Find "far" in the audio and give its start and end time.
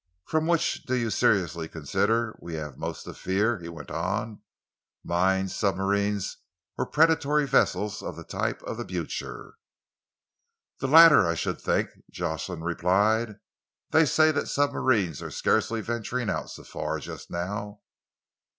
16.63-16.95